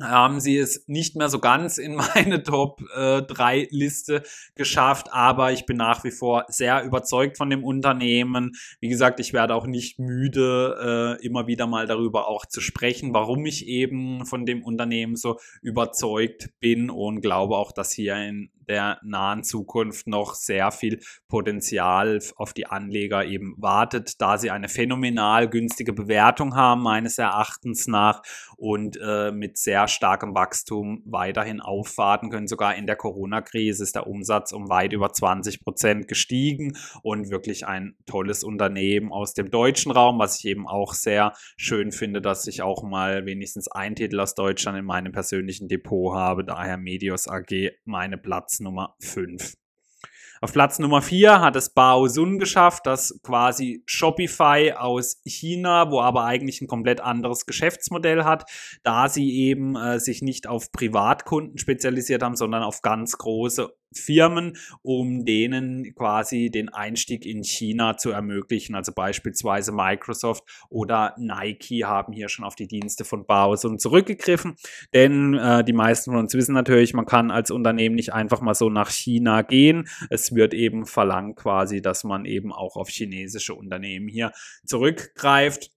haben 0.00 0.40
sie 0.40 0.58
es 0.58 0.84
nicht 0.88 1.16
mehr 1.16 1.28
so 1.28 1.38
ganz 1.38 1.78
in 1.78 1.94
meine 2.14 2.42
Top 2.42 2.82
äh, 2.94 3.22
3 3.22 3.68
Liste 3.70 4.22
geschafft, 4.54 5.08
aber 5.12 5.52
ich 5.52 5.66
bin 5.66 5.76
nach 5.76 6.04
wie 6.04 6.10
vor 6.10 6.44
sehr 6.48 6.82
überzeugt 6.84 7.36
von 7.36 7.50
dem 7.50 7.64
Unternehmen. 7.64 8.52
Wie 8.80 8.88
gesagt, 8.88 9.20
ich 9.20 9.32
werde 9.32 9.54
auch 9.54 9.66
nicht 9.66 9.98
müde, 9.98 11.18
äh, 11.20 11.24
immer 11.24 11.46
wieder 11.46 11.66
mal 11.66 11.86
darüber 11.86 12.28
auch 12.28 12.46
zu 12.46 12.60
sprechen, 12.60 13.14
warum 13.14 13.46
ich 13.46 13.66
eben 13.66 14.26
von 14.26 14.46
dem 14.46 14.62
Unternehmen 14.62 15.16
so 15.16 15.38
überzeugt 15.62 16.50
bin 16.60 16.90
und 16.90 17.20
glaube 17.20 17.56
auch, 17.56 17.72
dass 17.72 17.92
hier 17.92 18.16
in 18.16 18.50
der 18.68 18.98
nahen 19.02 19.44
Zukunft 19.44 20.06
noch 20.06 20.34
sehr 20.34 20.70
viel 20.70 21.00
Potenzial 21.28 22.20
auf 22.36 22.52
die 22.52 22.66
Anleger 22.66 23.24
eben 23.24 23.54
wartet, 23.58 24.20
da 24.20 24.38
sie 24.38 24.50
eine 24.50 24.68
phänomenal 24.68 25.48
günstige 25.48 25.92
Bewertung 25.92 26.54
haben, 26.54 26.82
meines 26.82 27.18
Erachtens 27.18 27.86
nach, 27.86 28.22
und 28.56 28.98
äh, 29.02 29.30
mit 29.32 29.58
sehr 29.58 29.83
starkem 29.88 30.34
Wachstum 30.34 31.02
weiterhin 31.06 31.60
aufwarten 31.60 32.30
können. 32.30 32.46
Sogar 32.46 32.74
in 32.74 32.86
der 32.86 32.96
Corona-Krise 32.96 33.82
ist 33.82 33.94
der 33.94 34.06
Umsatz 34.06 34.52
um 34.52 34.68
weit 34.68 34.92
über 34.92 35.12
20 35.12 35.62
Prozent 35.62 36.08
gestiegen 36.08 36.76
und 37.02 37.30
wirklich 37.30 37.66
ein 37.66 37.96
tolles 38.06 38.44
Unternehmen 38.44 39.12
aus 39.12 39.34
dem 39.34 39.50
deutschen 39.50 39.92
Raum, 39.92 40.18
was 40.18 40.38
ich 40.38 40.46
eben 40.46 40.66
auch 40.66 40.94
sehr 40.94 41.32
schön 41.56 41.92
finde, 41.92 42.20
dass 42.20 42.46
ich 42.46 42.62
auch 42.62 42.82
mal 42.82 43.26
wenigstens 43.26 43.68
ein 43.68 43.94
Titel 43.94 44.20
aus 44.20 44.34
Deutschland 44.34 44.78
in 44.78 44.84
meinem 44.84 45.12
persönlichen 45.12 45.68
Depot 45.68 46.14
habe, 46.14 46.44
daher 46.44 46.76
Medios 46.76 47.28
AG 47.28 47.72
meine 47.84 48.18
Platz 48.18 48.60
Nummer 48.60 48.94
5. 49.00 49.63
Auf 50.44 50.52
Platz 50.52 50.78
Nummer 50.78 51.00
4 51.00 51.40
hat 51.40 51.56
es 51.56 51.70
Bao 51.70 52.06
Sun 52.06 52.38
geschafft, 52.38 52.84
das 52.84 53.18
quasi 53.22 53.82
Shopify 53.86 54.74
aus 54.76 55.22
China, 55.24 55.90
wo 55.90 56.02
aber 56.02 56.24
eigentlich 56.26 56.60
ein 56.60 56.66
komplett 56.66 57.00
anderes 57.00 57.46
Geschäftsmodell 57.46 58.24
hat, 58.24 58.44
da 58.82 59.08
sie 59.08 59.32
eben 59.38 59.74
äh, 59.74 59.98
sich 59.98 60.20
nicht 60.20 60.46
auf 60.46 60.70
Privatkunden 60.70 61.56
spezialisiert 61.56 62.22
haben, 62.22 62.36
sondern 62.36 62.62
auf 62.62 62.82
ganz 62.82 63.16
große 63.16 63.74
Firmen, 63.98 64.56
um 64.82 65.24
denen 65.24 65.94
quasi 65.94 66.50
den 66.50 66.68
Einstieg 66.68 67.26
in 67.26 67.44
China 67.44 67.96
zu 67.96 68.10
ermöglichen. 68.10 68.74
Also 68.74 68.92
beispielsweise 68.92 69.72
Microsoft 69.72 70.44
oder 70.68 71.14
Nike 71.18 71.84
haben 71.84 72.12
hier 72.12 72.28
schon 72.28 72.44
auf 72.44 72.54
die 72.54 72.66
Dienste 72.66 73.04
von 73.04 73.26
Baosun 73.26 73.78
zurückgegriffen. 73.78 74.56
Denn 74.92 75.34
äh, 75.34 75.64
die 75.64 75.72
meisten 75.72 76.10
von 76.10 76.20
uns 76.20 76.34
wissen 76.34 76.54
natürlich, 76.54 76.94
man 76.94 77.06
kann 77.06 77.30
als 77.30 77.50
Unternehmen 77.50 77.94
nicht 77.94 78.12
einfach 78.12 78.40
mal 78.40 78.54
so 78.54 78.70
nach 78.70 78.90
China 78.90 79.42
gehen. 79.42 79.88
Es 80.10 80.34
wird 80.34 80.54
eben 80.54 80.86
verlangt 80.86 81.36
quasi, 81.36 81.82
dass 81.82 82.04
man 82.04 82.24
eben 82.24 82.52
auch 82.52 82.76
auf 82.76 82.88
chinesische 82.88 83.54
Unternehmen 83.54 84.08
hier 84.08 84.32
zurückgreift. 84.64 85.73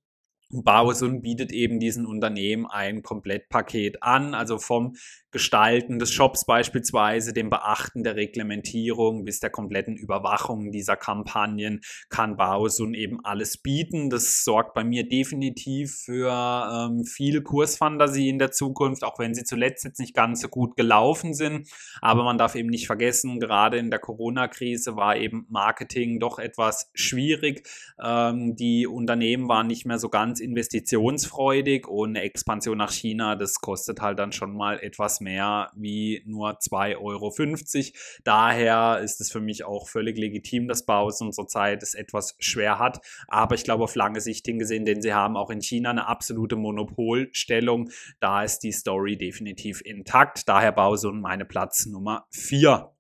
Baosun 0.49 1.21
bietet 1.21 1.51
eben 1.51 1.79
diesen 1.79 2.05
Unternehmen 2.05 2.65
ein 2.65 3.03
Komplettpaket 3.03 4.01
an, 4.01 4.33
also 4.33 4.57
vom 4.57 4.95
Gestalten 5.31 5.99
des 5.99 6.11
Shops 6.11 6.45
beispielsweise, 6.45 7.33
dem 7.33 7.49
Beachten 7.49 8.03
der 8.03 8.15
Reglementierung 8.15 9.25
bis 9.25 9.39
der 9.39 9.49
kompletten 9.49 9.97
Überwachung 9.97 10.71
dieser 10.71 10.95
Kampagnen 10.95 11.81
kann 12.09 12.37
Baosun 12.37 12.93
eben 12.93 13.23
alles 13.23 13.57
bieten. 13.57 14.09
Das 14.09 14.43
sorgt 14.43 14.73
bei 14.73 14.83
mir 14.83 15.07
definitiv 15.07 15.95
für 16.05 16.31
ähm, 16.31 17.03
viel 17.03 17.41
Kursfantasie 17.41 18.29
in 18.29 18.39
der 18.39 18.51
Zukunft, 18.51 19.03
auch 19.03 19.19
wenn 19.19 19.35
sie 19.35 19.43
zuletzt 19.43 19.83
jetzt 19.83 19.99
nicht 19.99 20.15
ganz 20.15 20.41
so 20.41 20.47
gut 20.47 20.75
gelaufen 20.75 21.33
sind. 21.33 21.69
Aber 22.01 22.23
man 22.23 22.37
darf 22.37 22.55
eben 22.55 22.69
nicht 22.69 22.87
vergessen, 22.87 23.39
gerade 23.39 23.77
in 23.77 23.91
der 23.91 23.99
Corona-Krise 23.99 24.95
war 24.95 25.17
eben 25.17 25.45
Marketing 25.49 26.19
doch 26.19 26.39
etwas 26.39 26.89
schwierig. 26.93 27.67
Ähm, 28.01 28.55
die 28.55 28.87
Unternehmen 28.87 29.49
waren 29.49 29.67
nicht 29.67 29.85
mehr 29.85 29.99
so 29.99 30.09
ganz 30.09 30.37
investitionsfreudig 30.39 31.88
und 31.88 32.10
eine 32.10 32.22
Expansion 32.22 32.77
nach 32.77 32.91
China, 32.91 33.36
das 33.36 33.62
kostet 33.62 34.01
halt 34.01 34.20
dann 34.20 34.32
schon 34.32 34.56
mal 34.56 34.79
etwas 34.79 35.22
mehr 35.22 35.72
wie 35.75 36.22
nur 36.25 36.60
2,50 36.60 36.98
Euro. 37.00 37.34
Daher 38.24 39.00
ist 39.03 39.22
es 39.22 39.32
für 39.32 39.39
mich 39.39 39.63
auch 39.63 39.88
völlig 39.88 40.17
legitim, 40.17 40.67
dass 40.67 40.86
Bausen 40.86 41.32
zurzeit 41.32 41.84
es 41.84 41.94
etwas 41.94 42.36
schwer 42.39 42.79
hat. 42.79 43.00
Aber 43.27 43.56
ich 43.56 43.63
glaube 43.63 43.84
auf 43.84 43.96
lange 43.96 44.22
Sicht 44.22 44.46
hingesehen, 44.46 44.86
denn 44.86 45.01
sie 45.01 45.13
haben 45.13 45.38
auch 45.38 45.50
in 45.50 45.62
China 45.62 45.89
eine 45.89 46.08
absolute 46.08 46.56
Monopolstellung. 46.56 47.89
Da 48.20 48.44
ist 48.44 48.60
die 48.60 48.72
Story 48.72 49.17
definitiv 49.17 49.82
intakt. 49.82 50.48
Daher 50.48 50.72
Bausun 50.72 51.22
meine 51.22 51.46
Platz 51.46 51.86
Nummer 51.86 52.27
4. 52.32 52.96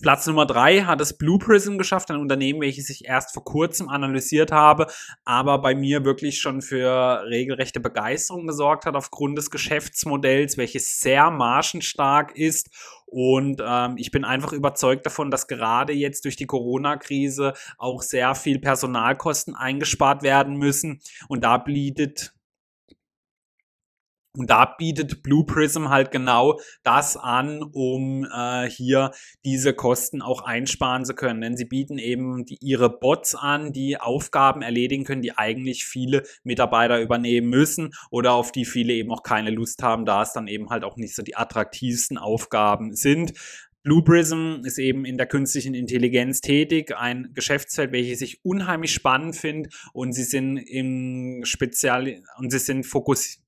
Platz 0.00 0.26
Nummer 0.26 0.46
drei 0.46 0.82
hat 0.82 1.00
es 1.00 1.16
Blue 1.16 1.38
Prism 1.38 1.78
geschafft, 1.78 2.10
ein 2.10 2.20
Unternehmen, 2.20 2.60
welches 2.60 2.90
ich 2.90 3.04
erst 3.04 3.32
vor 3.32 3.44
kurzem 3.44 3.88
analysiert 3.88 4.52
habe, 4.52 4.86
aber 5.24 5.58
bei 5.58 5.74
mir 5.74 6.04
wirklich 6.04 6.40
schon 6.40 6.62
für 6.62 7.22
regelrechte 7.26 7.80
Begeisterung 7.80 8.46
gesorgt 8.46 8.86
hat 8.86 8.96
aufgrund 8.96 9.38
des 9.38 9.50
Geschäftsmodells, 9.50 10.56
welches 10.56 10.98
sehr 10.98 11.30
margenstark 11.30 12.36
ist 12.36 12.70
und 13.06 13.62
ähm, 13.64 13.94
ich 13.96 14.10
bin 14.10 14.24
einfach 14.24 14.52
überzeugt 14.52 15.06
davon, 15.06 15.30
dass 15.30 15.46
gerade 15.46 15.92
jetzt 15.92 16.24
durch 16.24 16.36
die 16.36 16.46
Corona-Krise 16.46 17.54
auch 17.78 18.02
sehr 18.02 18.34
viel 18.34 18.58
Personalkosten 18.58 19.54
eingespart 19.54 20.22
werden 20.22 20.56
müssen. 20.56 21.00
Und 21.28 21.44
da 21.44 21.56
bietet 21.56 22.34
und 24.36 24.50
da 24.50 24.66
bietet 24.66 25.22
Blue 25.22 25.44
Prism 25.44 25.88
halt 25.88 26.10
genau 26.10 26.60
das 26.82 27.16
an, 27.16 27.62
um 27.62 28.24
äh, 28.24 28.68
hier 28.68 29.12
diese 29.44 29.72
Kosten 29.72 30.22
auch 30.22 30.42
einsparen 30.42 31.04
zu 31.04 31.14
können. 31.14 31.40
Denn 31.40 31.56
sie 31.56 31.64
bieten 31.64 31.98
eben 31.98 32.44
die, 32.44 32.58
ihre 32.60 32.90
Bots 32.90 33.34
an, 33.34 33.72
die 33.72 33.98
Aufgaben 33.98 34.62
erledigen 34.62 35.04
können, 35.04 35.22
die 35.22 35.36
eigentlich 35.36 35.84
viele 35.84 36.22
Mitarbeiter 36.44 37.00
übernehmen 37.00 37.48
müssen 37.48 37.94
oder 38.10 38.32
auf 38.32 38.52
die 38.52 38.64
viele 38.64 38.92
eben 38.92 39.10
auch 39.10 39.22
keine 39.22 39.50
Lust 39.50 39.82
haben, 39.82 40.04
da 40.04 40.22
es 40.22 40.32
dann 40.32 40.48
eben 40.48 40.70
halt 40.70 40.84
auch 40.84 40.96
nicht 40.96 41.14
so 41.14 41.22
die 41.22 41.36
attraktivsten 41.36 42.18
Aufgaben 42.18 42.94
sind. 42.94 43.32
Blue 43.82 44.02
Prism 44.02 44.62
ist 44.64 44.78
eben 44.78 45.04
in 45.04 45.16
der 45.16 45.28
künstlichen 45.28 45.72
Intelligenz 45.72 46.40
tätig, 46.40 46.92
ein 46.96 47.30
Geschäftsfeld, 47.34 47.92
welches 47.92 48.20
ich 48.20 48.44
unheimlich 48.44 48.92
spannend 48.92 49.36
finde 49.36 49.70
und 49.92 50.12
sie 50.12 50.24
sind 50.24 50.56
im 50.56 51.42
Spezial 51.44 52.20
und 52.38 52.50
sie 52.50 52.58
sind 52.58 52.84
fokussiert 52.84 53.45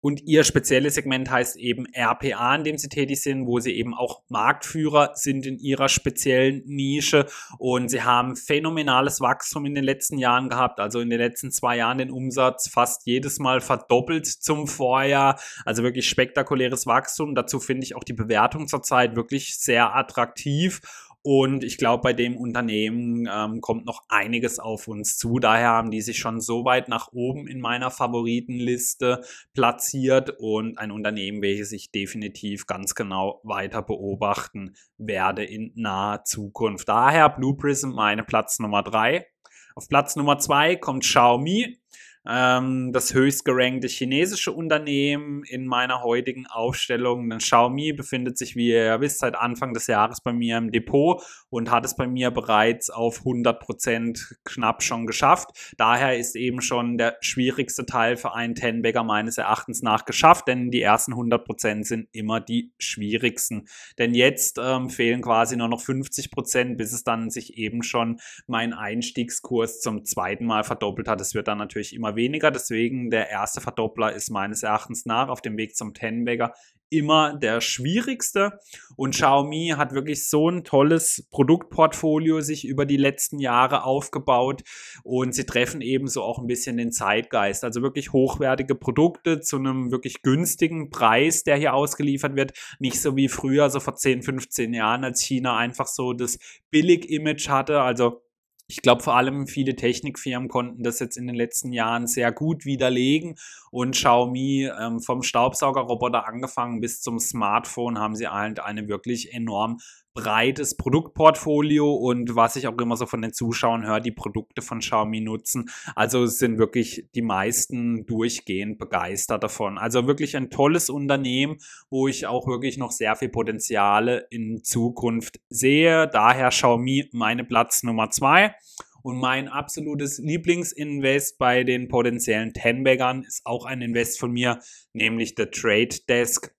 und 0.00 0.22
ihr 0.22 0.44
spezielles 0.44 0.94
Segment 0.94 1.30
heißt 1.30 1.56
eben 1.56 1.86
RPA, 1.94 2.54
in 2.54 2.64
dem 2.64 2.78
sie 2.78 2.88
tätig 2.88 3.20
sind, 3.20 3.46
wo 3.46 3.60
sie 3.60 3.72
eben 3.72 3.94
auch 3.94 4.22
Marktführer 4.28 5.12
sind 5.14 5.44
in 5.44 5.58
ihrer 5.58 5.90
speziellen 5.90 6.62
Nische. 6.64 7.26
Und 7.58 7.90
sie 7.90 8.02
haben 8.02 8.34
phänomenales 8.34 9.20
Wachstum 9.20 9.66
in 9.66 9.74
den 9.74 9.84
letzten 9.84 10.16
Jahren 10.16 10.48
gehabt. 10.48 10.80
Also 10.80 11.00
in 11.00 11.10
den 11.10 11.18
letzten 11.18 11.50
zwei 11.50 11.76
Jahren 11.76 11.98
den 11.98 12.10
Umsatz 12.10 12.68
fast 12.68 13.06
jedes 13.06 13.38
Mal 13.38 13.60
verdoppelt 13.60 14.26
zum 14.26 14.66
Vorjahr. 14.66 15.38
Also 15.66 15.82
wirklich 15.82 16.08
spektakuläres 16.08 16.86
Wachstum. 16.86 17.34
Dazu 17.34 17.60
finde 17.60 17.84
ich 17.84 17.94
auch 17.94 18.04
die 18.04 18.14
Bewertung 18.14 18.68
zurzeit 18.68 19.16
wirklich 19.16 19.58
sehr 19.58 19.94
attraktiv. 19.94 20.80
Und 21.22 21.64
ich 21.64 21.76
glaube, 21.76 22.02
bei 22.02 22.12
dem 22.14 22.36
Unternehmen 22.36 23.28
ähm, 23.30 23.60
kommt 23.60 23.84
noch 23.84 24.02
einiges 24.08 24.58
auf 24.58 24.88
uns 24.88 25.18
zu. 25.18 25.38
Daher 25.38 25.68
haben 25.68 25.90
die 25.90 26.00
sich 26.00 26.18
schon 26.18 26.40
so 26.40 26.64
weit 26.64 26.88
nach 26.88 27.08
oben 27.12 27.46
in 27.46 27.60
meiner 27.60 27.90
Favoritenliste 27.90 29.20
platziert 29.52 30.34
und 30.38 30.78
ein 30.78 30.90
Unternehmen, 30.90 31.42
welches 31.42 31.72
ich 31.72 31.90
definitiv 31.90 32.66
ganz 32.66 32.94
genau 32.94 33.40
weiter 33.44 33.82
beobachten 33.82 34.74
werde 34.96 35.44
in 35.44 35.72
naher 35.74 36.24
Zukunft. 36.24 36.88
Daher 36.88 37.28
Blue 37.28 37.56
Prism 37.56 37.90
meine 37.90 38.24
Platz 38.24 38.58
Nummer 38.58 38.82
drei. 38.82 39.26
Auf 39.74 39.88
Platz 39.88 40.16
Nummer 40.16 40.38
zwei 40.38 40.76
kommt 40.76 41.02
Xiaomi 41.02 41.79
ähm, 42.26 42.92
das 42.92 43.14
höchst 43.14 43.44
gerankte 43.44 43.88
chinesische 43.88 44.52
Unternehmen 44.52 45.42
in 45.44 45.66
meiner 45.66 46.02
heutigen 46.02 46.46
Aufstellung. 46.46 47.30
Denn 47.30 47.38
Xiaomi 47.38 47.92
befindet 47.92 48.36
sich, 48.36 48.56
wie 48.56 48.70
ihr 48.70 49.00
wisst, 49.00 49.20
seit 49.20 49.36
Anfang 49.36 49.72
des 49.72 49.86
Jahres 49.86 50.20
bei 50.20 50.32
mir 50.32 50.58
im 50.58 50.70
Depot 50.70 51.22
und 51.48 51.70
hat 51.70 51.84
es 51.84 51.96
bei 51.96 52.06
mir 52.06 52.30
bereits 52.30 52.90
auf 52.90 53.22
100% 53.22 54.34
knapp 54.44 54.82
schon 54.82 55.06
geschafft. 55.06 55.74
Daher 55.78 56.18
ist 56.18 56.36
eben 56.36 56.60
schon 56.60 56.98
der 56.98 57.16
schwierigste 57.20 57.86
Teil 57.86 58.16
für 58.16 58.34
einen 58.34 58.54
Tenbagger 58.54 59.02
meines 59.02 59.38
Erachtens 59.38 59.82
nach 59.82 60.04
geschafft, 60.04 60.48
denn 60.48 60.70
die 60.70 60.82
ersten 60.82 61.14
100% 61.14 61.84
sind 61.84 62.08
immer 62.12 62.40
die 62.40 62.72
schwierigsten. 62.78 63.66
Denn 63.98 64.14
jetzt 64.14 64.58
ähm, 64.62 64.90
fehlen 64.90 65.22
quasi 65.22 65.56
nur 65.56 65.68
noch 65.68 65.80
50%, 65.82 66.76
bis 66.76 66.92
es 66.92 67.02
dann 67.02 67.30
sich 67.30 67.56
eben 67.56 67.82
schon 67.82 68.20
mein 68.46 68.74
Einstiegskurs 68.74 69.80
zum 69.80 70.04
zweiten 70.04 70.44
Mal 70.44 70.64
verdoppelt 70.64 71.08
hat. 71.08 71.20
Es 71.20 71.34
wird 71.34 71.48
dann 71.48 71.58
natürlich 71.58 71.94
immer 71.94 72.09
immer 72.10 72.16
weniger. 72.16 72.50
Deswegen 72.50 73.10
der 73.10 73.30
erste 73.30 73.60
Verdoppler 73.60 74.12
ist 74.12 74.30
meines 74.30 74.62
Erachtens 74.62 75.06
nach 75.06 75.28
auf 75.28 75.42
dem 75.42 75.56
Weg 75.56 75.76
zum 75.76 75.94
Tenbagger 75.94 76.54
immer 76.92 77.36
der 77.36 77.60
schwierigste. 77.60 78.58
Und 78.96 79.14
Xiaomi 79.14 79.74
hat 79.76 79.92
wirklich 79.92 80.28
so 80.28 80.50
ein 80.50 80.64
tolles 80.64 81.24
Produktportfolio 81.30 82.40
sich 82.40 82.66
über 82.66 82.84
die 82.84 82.96
letzten 82.96 83.38
Jahre 83.38 83.84
aufgebaut 83.84 84.62
und 85.04 85.32
sie 85.32 85.46
treffen 85.46 85.82
ebenso 85.82 86.22
auch 86.22 86.40
ein 86.40 86.48
bisschen 86.48 86.76
den 86.76 86.90
Zeitgeist. 86.90 87.62
Also 87.62 87.82
wirklich 87.82 88.12
hochwertige 88.12 88.74
Produkte 88.74 89.40
zu 89.40 89.56
einem 89.56 89.92
wirklich 89.92 90.22
günstigen 90.22 90.90
Preis, 90.90 91.44
der 91.44 91.56
hier 91.56 91.74
ausgeliefert 91.74 92.34
wird. 92.34 92.52
Nicht 92.80 93.00
so 93.00 93.14
wie 93.14 93.28
früher, 93.28 93.70
so 93.70 93.78
vor 93.78 93.94
10, 93.94 94.22
15 94.22 94.74
Jahren, 94.74 95.04
als 95.04 95.22
China 95.22 95.56
einfach 95.56 95.86
so 95.86 96.12
das 96.12 96.40
Billig-Image 96.72 97.48
hatte. 97.48 97.82
Also 97.82 98.22
Ich 98.70 98.82
glaube, 98.82 99.02
vor 99.02 99.16
allem 99.16 99.48
viele 99.48 99.74
Technikfirmen 99.74 100.48
konnten 100.48 100.84
das 100.84 101.00
jetzt 101.00 101.16
in 101.16 101.26
den 101.26 101.34
letzten 101.34 101.72
Jahren 101.72 102.06
sehr 102.06 102.30
gut 102.30 102.64
widerlegen 102.64 103.34
und 103.72 103.96
Xiaomi 103.96 104.70
ähm, 104.80 105.00
vom 105.00 105.24
Staubsaugerroboter 105.24 106.28
angefangen 106.28 106.80
bis 106.80 107.00
zum 107.00 107.18
Smartphone 107.18 107.98
haben 107.98 108.14
sie 108.14 108.28
halt 108.28 108.60
eine 108.60 108.86
wirklich 108.86 109.34
enorm 109.34 109.78
breites 110.12 110.76
Produktportfolio 110.76 111.92
und 111.92 112.34
was 112.34 112.56
ich 112.56 112.66
auch 112.66 112.76
immer 112.78 112.96
so 112.96 113.06
von 113.06 113.22
den 113.22 113.32
Zuschauern 113.32 113.86
höre, 113.86 114.00
die 114.00 114.10
Produkte 114.10 114.60
von 114.60 114.80
Xiaomi 114.80 115.20
nutzen. 115.20 115.70
Also 115.94 116.26
sind 116.26 116.58
wirklich 116.58 117.08
die 117.14 117.22
meisten 117.22 118.06
durchgehend 118.06 118.78
begeistert 118.78 119.44
davon. 119.44 119.78
Also 119.78 120.06
wirklich 120.06 120.36
ein 120.36 120.50
tolles 120.50 120.90
Unternehmen, 120.90 121.58
wo 121.90 122.08
ich 122.08 122.26
auch 122.26 122.46
wirklich 122.48 122.76
noch 122.76 122.90
sehr 122.90 123.14
viel 123.14 123.28
Potenziale 123.28 124.26
in 124.30 124.64
Zukunft 124.64 125.40
sehe. 125.48 126.08
Daher 126.08 126.48
Xiaomi 126.48 127.08
meine 127.12 127.44
Platz 127.44 127.82
Nummer 127.82 128.10
zwei. 128.10 128.54
Und 129.02 129.18
mein 129.18 129.48
absolutes 129.48 130.18
Lieblingsinvest 130.18 131.38
bei 131.38 131.64
den 131.64 131.88
potenziellen 131.88 132.52
Tenbaggern 132.52 133.22
ist 133.22 133.42
auch 133.44 133.64
ein 133.64 133.80
Invest 133.80 134.20
von 134.20 134.30
mir, 134.30 134.60
nämlich 134.92 135.34
der 135.34 135.50
Trade 135.50 135.96
Desk 136.08 136.54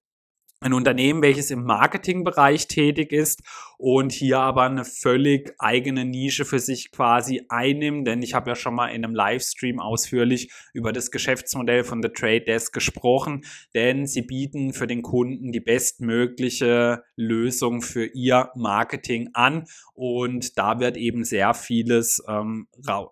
ein 0.61 0.73
Unternehmen, 0.73 1.23
welches 1.23 1.49
im 1.49 1.63
Marketingbereich 1.63 2.67
tätig 2.67 3.11
ist 3.11 3.41
und 3.79 4.11
hier 4.11 4.39
aber 4.39 4.61
eine 4.63 4.85
völlig 4.85 5.53
eigene 5.57 6.05
Nische 6.05 6.45
für 6.45 6.59
sich 6.59 6.91
quasi 6.91 7.43
einnimmt, 7.49 8.07
denn 8.07 8.21
ich 8.21 8.35
habe 8.35 8.51
ja 8.51 8.55
schon 8.55 8.75
mal 8.75 8.89
in 8.89 9.03
einem 9.03 9.15
Livestream 9.15 9.79
ausführlich 9.79 10.51
über 10.73 10.93
das 10.93 11.09
Geschäftsmodell 11.09 11.83
von 11.83 12.03
The 12.03 12.09
Trade 12.09 12.41
Desk 12.41 12.71
gesprochen, 12.71 13.43
denn 13.73 14.05
sie 14.05 14.21
bieten 14.21 14.73
für 14.73 14.85
den 14.85 15.01
Kunden 15.01 15.51
die 15.51 15.59
bestmögliche 15.59 17.03
Lösung 17.15 17.81
für 17.81 18.05
ihr 18.05 18.51
Marketing 18.55 19.31
an 19.33 19.65
und 19.93 20.59
da 20.59 20.79
wird 20.79 20.95
eben 20.95 21.23
sehr 21.23 21.55
vieles 21.55 22.23
ähm, 22.27 22.67
raus 22.87 23.09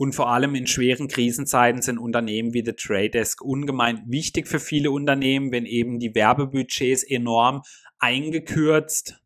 Und 0.00 0.14
vor 0.14 0.30
allem 0.30 0.54
in 0.54 0.68
schweren 0.68 1.08
Krisenzeiten 1.08 1.82
sind 1.82 1.98
Unternehmen 1.98 2.54
wie 2.54 2.64
The 2.64 2.72
Trade 2.72 3.10
Desk 3.10 3.42
ungemein 3.42 4.04
wichtig 4.06 4.46
für 4.46 4.60
viele 4.60 4.92
Unternehmen, 4.92 5.50
wenn 5.50 5.66
eben 5.66 5.98
die 5.98 6.14
Werbebudgets 6.14 7.02
enorm 7.02 7.62
eingekürzt 7.98 9.20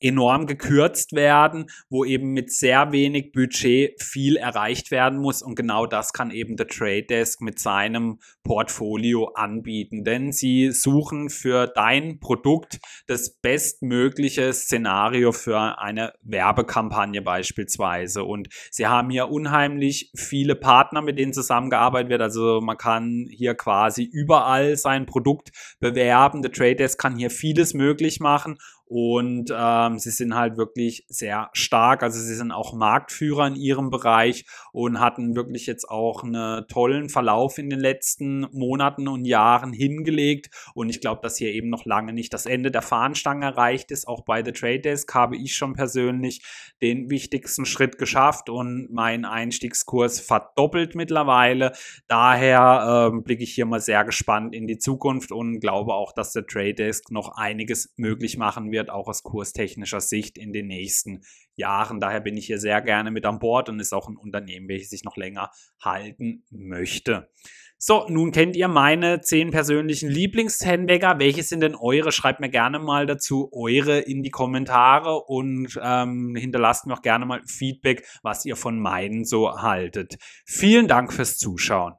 enorm 0.00 0.46
gekürzt 0.46 1.12
werden, 1.14 1.66
wo 1.88 2.04
eben 2.04 2.32
mit 2.32 2.52
sehr 2.52 2.92
wenig 2.92 3.32
Budget 3.32 4.02
viel 4.02 4.36
erreicht 4.36 4.90
werden 4.90 5.18
muss. 5.18 5.42
Und 5.42 5.54
genau 5.54 5.86
das 5.86 6.12
kann 6.12 6.30
eben 6.30 6.56
der 6.56 6.68
Trade 6.68 7.04
Desk 7.04 7.40
mit 7.40 7.58
seinem 7.58 8.18
Portfolio 8.42 9.32
anbieten. 9.34 10.04
Denn 10.04 10.32
sie 10.32 10.70
suchen 10.72 11.30
für 11.30 11.66
dein 11.66 12.20
Produkt 12.20 12.80
das 13.06 13.30
bestmögliche 13.30 14.52
Szenario 14.52 15.32
für 15.32 15.78
eine 15.78 16.12
Werbekampagne 16.22 17.22
beispielsweise. 17.22 18.24
Und 18.24 18.48
sie 18.70 18.86
haben 18.86 19.10
hier 19.10 19.30
unheimlich 19.30 20.10
viele 20.14 20.54
Partner, 20.54 21.00
mit 21.02 21.18
denen 21.18 21.32
zusammengearbeitet 21.32 22.10
wird. 22.10 22.22
Also 22.22 22.60
man 22.60 22.76
kann 22.76 23.26
hier 23.30 23.54
quasi 23.54 24.04
überall 24.04 24.76
sein 24.76 25.06
Produkt 25.06 25.52
bewerben. 25.80 26.42
Der 26.42 26.52
Trade 26.52 26.76
Desk 26.76 27.00
kann 27.00 27.16
hier 27.16 27.30
vieles 27.30 27.74
möglich 27.74 28.20
machen 28.20 28.58
und 28.86 29.50
ähm, 29.56 29.98
sie 29.98 30.10
sind 30.10 30.34
halt 30.34 30.58
wirklich 30.58 31.06
sehr 31.08 31.48
stark. 31.52 32.02
Also 32.02 32.20
sie 32.20 32.34
sind 32.34 32.52
auch 32.52 32.74
Marktführer 32.74 33.46
in 33.46 33.56
ihrem 33.56 33.88
Bereich 33.88 34.44
und 34.72 35.00
hatten 35.00 35.34
wirklich 35.34 35.66
jetzt 35.66 35.88
auch 35.88 36.22
einen 36.22 36.68
tollen 36.68 37.08
Verlauf 37.08 37.56
in 37.56 37.70
den 37.70 37.80
letzten 37.80 38.46
Monaten 38.52 39.08
und 39.08 39.24
Jahren 39.24 39.72
hingelegt. 39.72 40.50
Und 40.74 40.90
ich 40.90 41.00
glaube, 41.00 41.22
dass 41.22 41.38
hier 41.38 41.52
eben 41.52 41.70
noch 41.70 41.86
lange 41.86 42.12
nicht 42.12 42.34
das 42.34 42.44
Ende 42.44 42.70
der 42.70 42.82
Fahnenstange 42.82 43.46
erreicht 43.46 43.90
ist. 43.90 44.06
Auch 44.06 44.22
bei 44.22 44.44
The 44.44 44.52
Trade 44.52 44.80
Desk 44.80 45.12
habe 45.14 45.36
ich 45.36 45.56
schon 45.56 45.72
persönlich 45.72 46.42
den 46.82 47.08
wichtigsten 47.08 47.64
Schritt 47.64 47.96
geschafft 47.96 48.50
und 48.50 48.92
meinen 48.92 49.24
Einstiegskurs 49.24 50.20
verdoppelt 50.20 50.94
mittlerweile. 50.94 51.72
Daher 52.06 53.10
ähm, 53.12 53.24
blicke 53.24 53.44
ich 53.44 53.54
hier 53.54 53.66
mal 53.66 53.80
sehr 53.80 54.04
gespannt 54.04 54.54
in 54.54 54.66
die 54.66 54.78
Zukunft 54.78 55.32
und 55.32 55.60
glaube 55.60 55.94
auch, 55.94 56.12
dass 56.12 56.32
der 56.32 56.46
Trade 56.46 56.74
Desk 56.74 57.10
noch 57.10 57.36
einiges 57.36 57.94
möglich 57.96 58.36
machen 58.36 58.70
wird 58.70 58.73
wird, 58.74 58.90
auch 58.90 59.08
aus 59.08 59.22
kurstechnischer 59.22 60.00
Sicht 60.00 60.36
in 60.36 60.52
den 60.52 60.66
nächsten 60.66 61.22
Jahren. 61.54 62.00
Daher 62.00 62.20
bin 62.20 62.36
ich 62.36 62.46
hier 62.46 62.58
sehr 62.58 62.82
gerne 62.82 63.10
mit 63.10 63.24
an 63.24 63.38
Bord 63.38 63.68
und 63.68 63.80
ist 63.80 63.94
auch 63.94 64.08
ein 64.08 64.16
Unternehmen, 64.16 64.68
welches 64.68 64.92
ich 64.92 65.04
noch 65.04 65.16
länger 65.16 65.50
halten 65.80 66.44
möchte. 66.50 67.30
So, 67.78 68.06
nun 68.08 68.32
kennt 68.32 68.56
ihr 68.56 68.68
meine 68.68 69.20
zehn 69.20 69.50
persönlichen 69.50 70.08
Lieblingshandbagger. 70.08 71.18
Welche 71.18 71.42
sind 71.42 71.60
denn 71.60 71.74
eure? 71.74 72.12
Schreibt 72.12 72.40
mir 72.40 72.48
gerne 72.48 72.78
mal 72.78 73.06
dazu 73.06 73.50
eure 73.52 73.98
in 73.98 74.22
die 74.22 74.30
Kommentare 74.30 75.20
und 75.20 75.78
ähm, 75.82 76.34
hinterlasst 76.34 76.86
mir 76.86 76.94
auch 76.94 77.02
gerne 77.02 77.26
mal 77.26 77.42
Feedback, 77.46 78.06
was 78.22 78.44
ihr 78.46 78.56
von 78.56 78.80
meinen 78.80 79.24
so 79.24 79.60
haltet. 79.60 80.16
Vielen 80.46 80.88
Dank 80.88 81.12
fürs 81.12 81.36
Zuschauen. 81.36 81.94